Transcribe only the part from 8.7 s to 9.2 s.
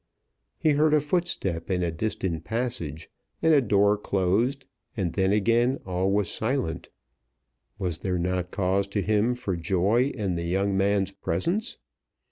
to